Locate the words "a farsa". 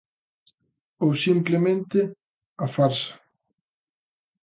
2.65-3.13